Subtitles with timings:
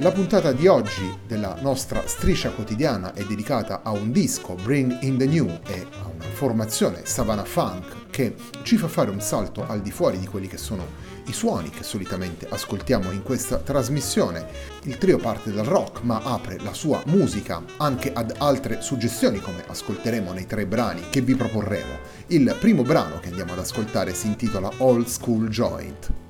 [0.00, 5.18] La puntata di oggi della nostra striscia quotidiana è dedicata a un disco, Bring in
[5.18, 9.82] the New, e a una formazione Savannah Funk che ci fa fare un salto al
[9.82, 10.86] di fuori di quelli che sono
[11.26, 14.46] i suoni che solitamente ascoltiamo in questa trasmissione.
[14.84, 19.62] Il trio parte dal rock ma apre la sua musica anche ad altre suggestioni come
[19.66, 21.98] ascolteremo nei tre brani che vi proporremo.
[22.28, 26.29] Il primo brano che andiamo ad ascoltare si intitola Old School Joint.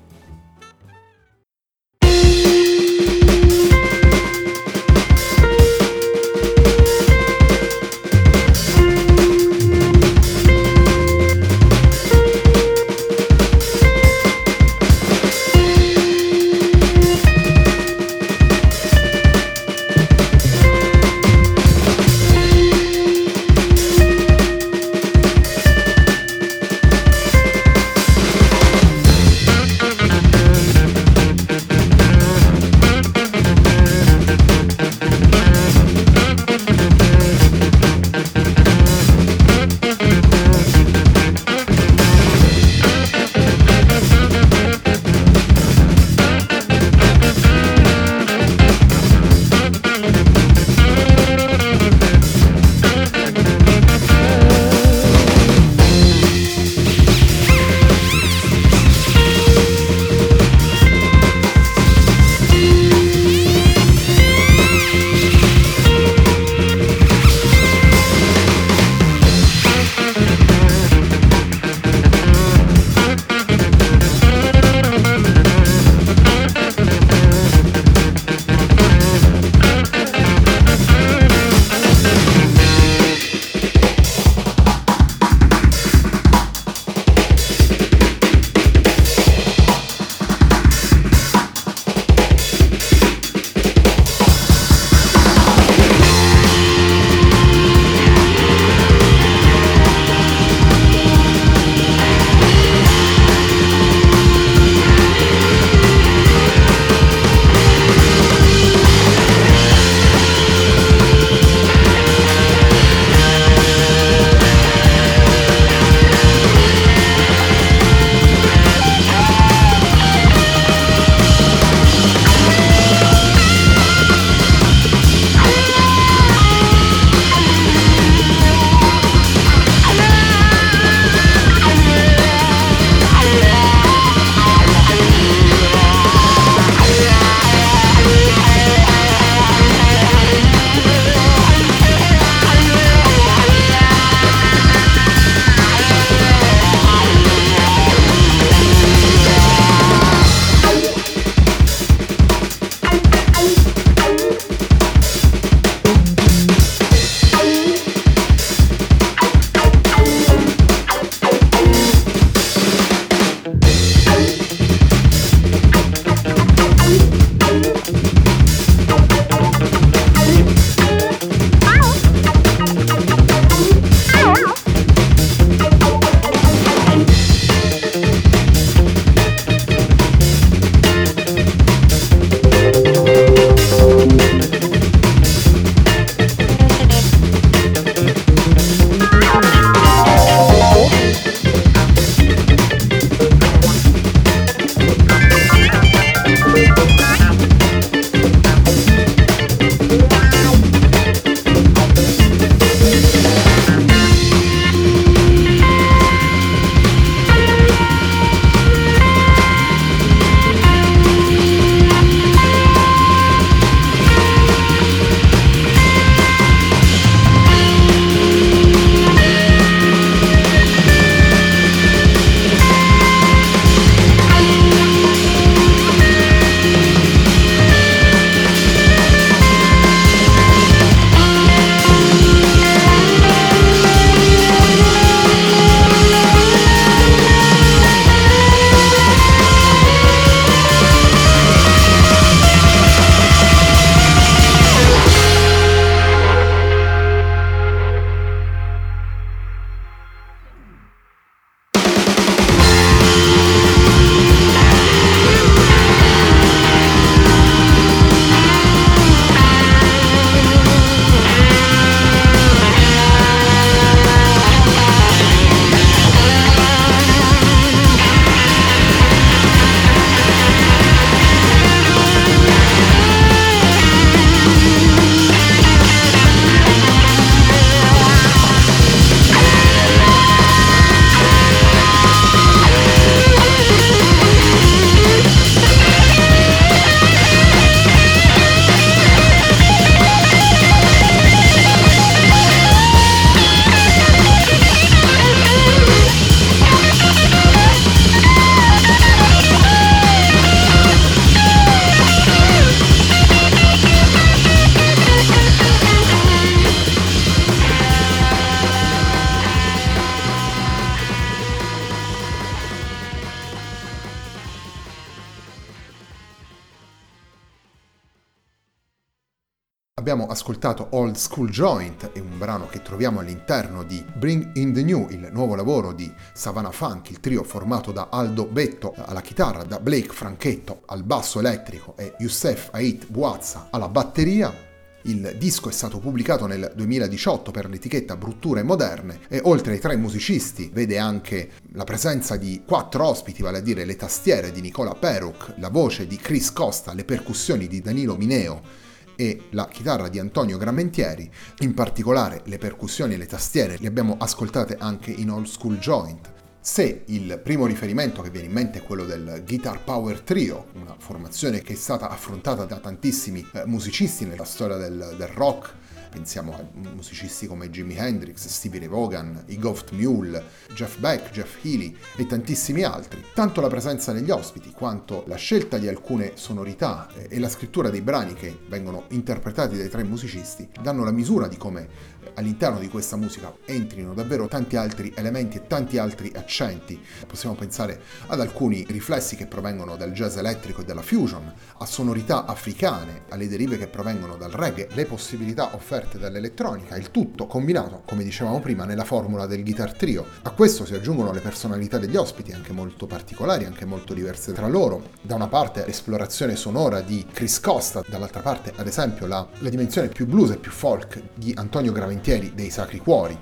[320.41, 325.07] Ascoltato Old School Joint, è un brano che troviamo all'interno di Bring in the New,
[325.11, 329.79] il nuovo lavoro di Savannah Funk, il trio formato da Aldo Betto alla chitarra, da
[329.79, 334.69] Blake Franchetto al basso elettrico e Youssef Ait Buazza alla batteria.
[335.03, 339.97] Il disco è stato pubblicato nel 2018 per l'etichetta Brutture Moderne e oltre ai tre
[339.97, 344.95] musicisti vede anche la presenza di quattro ospiti, vale a dire le tastiere di Nicola
[344.95, 348.89] Peruk, la voce di Chris Costa, le percussioni di Danilo Mineo
[349.21, 351.31] e la chitarra di Antonio Gramentieri.
[351.59, 356.33] In particolare le percussioni e le tastiere le abbiamo ascoltate anche in Old School Joint.
[356.59, 360.97] Se il primo riferimento che viene in mente è quello del Guitar Power Trio, una
[360.99, 365.75] formazione che è stata affrontata da tantissimi eh, musicisti nella storia del, del rock,
[366.11, 371.65] pensiamo a musicisti come Jimi Hendrix, Stevie Ray Vaughan, i Goft Mule, Jeff Beck, Jeff
[371.65, 373.25] Healy e tantissimi altri.
[373.33, 378.03] Tanto la presenza degli ospiti quanto la scelta di alcune sonorità e la scrittura dei
[378.03, 383.17] brani che vengono interpretati dai tre musicisti danno la misura di come all'interno di questa
[383.17, 387.01] musica entrino davvero tanti altri elementi e tanti altri accenti.
[387.27, 392.47] Possiamo pensare ad alcuni riflessi che provengono dal jazz elettrico e dalla fusion, a sonorità
[392.47, 398.25] africane, alle derive che provengono dal reggae, le possibilità offerte dall'elettronica, il tutto combinato, come
[398.25, 400.25] dicevamo prima, nella formula del guitar trio.
[400.43, 404.67] A questo si aggiungono le personalità degli ospiti, anche molto particolari, anche molto diverse tra
[404.67, 405.11] loro.
[405.21, 410.09] Da una parte l'esplorazione sonora di Chris Costa, dall'altra parte ad esempio la, la dimensione
[410.09, 413.39] più blues e più folk di Antonio Graventieri dei Sacri Cuori,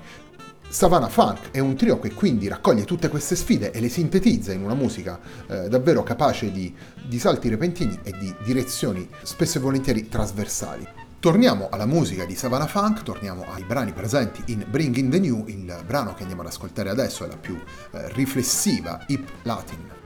[0.71, 4.61] Savannah Funk è un trio che quindi raccoglie tutte queste sfide e le sintetizza in
[4.63, 6.71] una musica eh, davvero capace di,
[7.07, 10.98] di salti repentini e di direzioni spesso e volentieri trasversali.
[11.19, 15.43] Torniamo alla musica di Savannah Funk, torniamo ai brani presenti in Bring in the New,
[15.47, 17.59] il brano che andiamo ad ascoltare adesso è la più
[17.91, 19.98] eh, riflessiva hip latin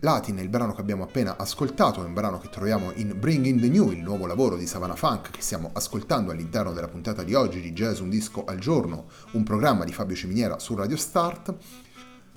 [0.00, 3.60] Latin il brano che abbiamo appena ascoltato, è un brano che troviamo in Bring in
[3.60, 7.34] the New, il nuovo lavoro di Savannah Funk che stiamo ascoltando all'interno della puntata di
[7.34, 11.54] oggi di Jazz Un Disco al Giorno, un programma di Fabio Ciminiera su Radio Start.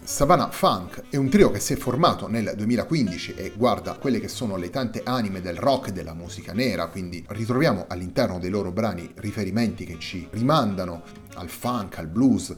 [0.02, 4.30] Savannah Funk è un trio che si è formato nel 2015 e guarda quelle che
[4.30, 8.72] sono le tante anime del rock e della musica nera, quindi ritroviamo all'interno dei loro
[8.72, 11.04] brani riferimenti che ci rimandano
[11.36, 12.56] al funk, al blues,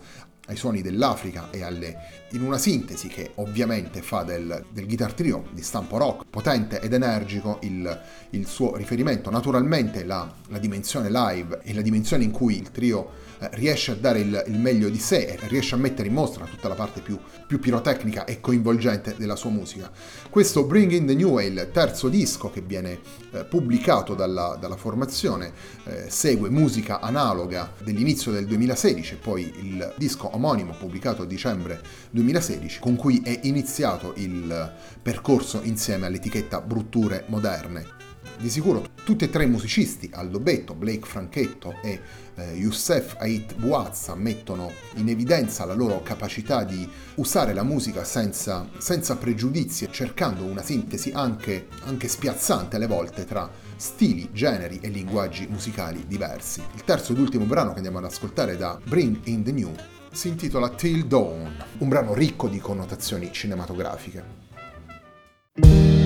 [0.47, 1.97] ai suoni dell'Africa e alle,
[2.31, 6.93] in una sintesi che ovviamente fa del, del guitar trio di stampo rock potente ed
[6.93, 9.29] energico il, il suo riferimento.
[9.29, 14.19] Naturalmente la, la, dimensione live e la dimensione in cui il trio riesce a dare
[14.19, 17.17] il, il, meglio di sé riesce a mettere in mostra tutta la parte più,
[17.47, 19.91] più pirotecnica e coinvolgente della sua musica.
[20.29, 22.99] Questo Bring in the New è il terzo disco che viene
[23.31, 25.51] eh, pubblicato dalla, dalla formazione,
[25.85, 31.81] eh, segue musica analoga dell'inizio del 2016 poi il disco omonimo pubblicato a dicembre
[32.11, 38.00] 2016 con cui è iniziato il percorso insieme all'etichetta Brutture Moderne.
[38.41, 41.99] Di sicuro tutti e tre i musicisti, Aldo Betto, Blake Franchetto e
[42.33, 48.67] eh, Youssef Ait Bouazza, mettono in evidenza la loro capacità di usare la musica senza,
[48.79, 55.45] senza pregiudizi cercando una sintesi anche, anche spiazzante alle volte tra stili, generi e linguaggi
[55.47, 56.63] musicali diversi.
[56.73, 59.71] Il terzo ed ultimo brano che andiamo ad ascoltare da Bring in the New
[60.11, 66.00] si intitola Till Dawn, un brano ricco di connotazioni cinematografiche.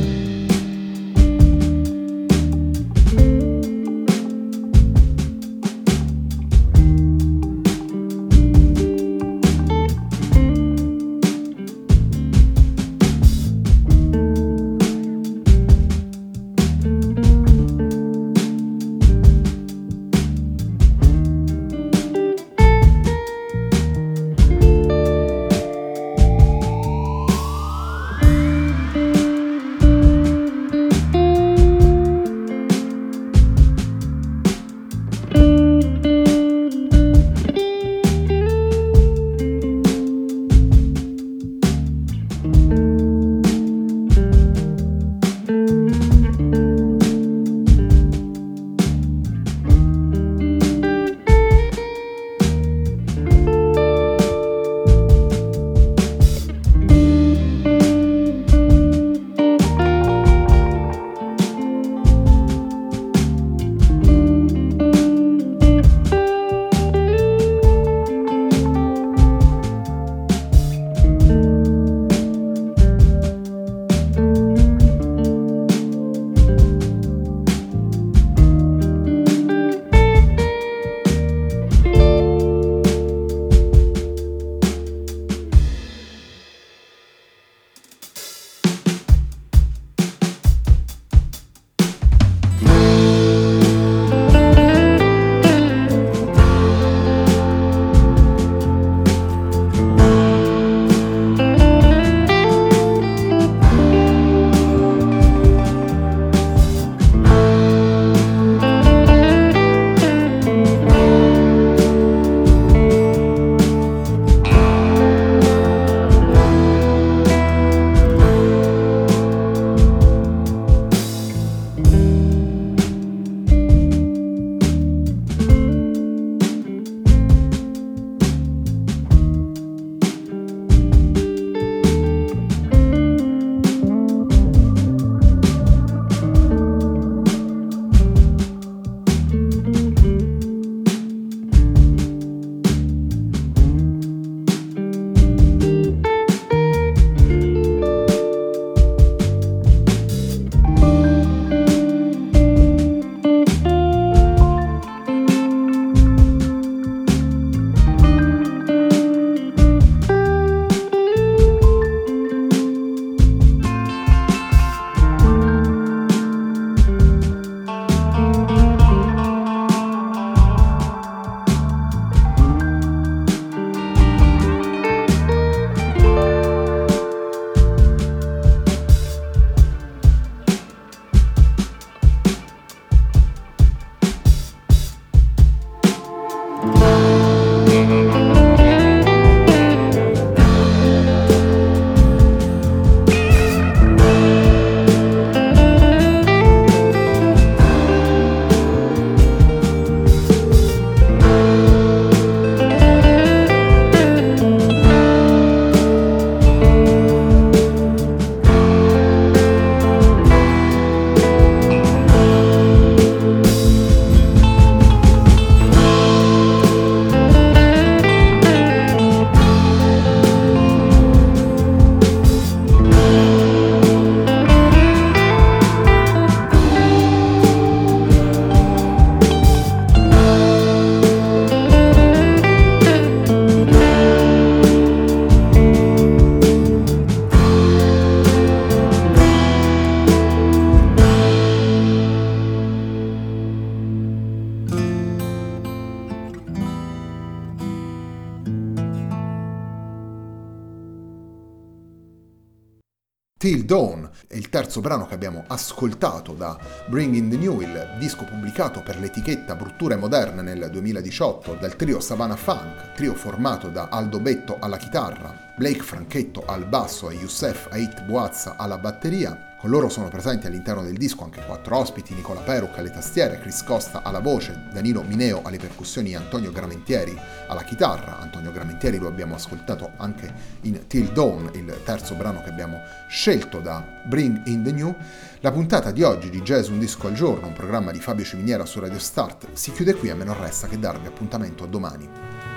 [253.66, 258.24] Dawn è il terzo brano che abbiamo ascoltato da Bring in the New, il disco
[258.24, 264.20] pubblicato per l'etichetta Brutture Moderne nel 2018 dal trio Savannah Funk, trio formato da Aldo
[264.20, 269.88] Betto alla chitarra, Blake Franchetto al basso e Youssef Ait Boazza alla batteria, con loro
[269.88, 274.20] sono presenti all'interno del disco anche quattro ospiti, Nicola Peruc alle tastiere, Chris Costa alla
[274.20, 278.20] voce, Danilo Mineo alle percussioni e Antonio Gramentieri alla chitarra.
[278.20, 280.32] Antonio Gramentieri lo abbiamo ascoltato anche
[280.64, 284.94] in Till Dawn, il terzo brano che abbiamo scelto da Bring in the New.
[285.40, 288.66] La puntata di oggi di Jazz Un Disco al Giorno, un programma di Fabio Ciminiera
[288.66, 292.55] su Radio Start, si chiude qui, a me non resta che darvi appuntamento a domani.